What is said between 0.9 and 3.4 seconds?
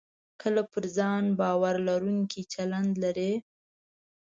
ځان باور لرونکی چلند لرئ